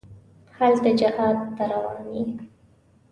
[0.57, 2.23] هلته جهاد ته روان یې.